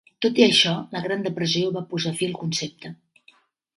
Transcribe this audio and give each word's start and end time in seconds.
Tot 0.25 0.39
i 0.41 0.45
això, 0.45 0.71
la 0.95 1.01
Gran 1.03 1.21
Depressió 1.27 1.69
va 1.77 1.85
posar 1.93 2.17
fi 2.23 2.31
al 2.31 2.37
concepte. 2.41 2.93